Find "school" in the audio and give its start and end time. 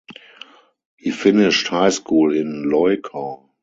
1.91-2.35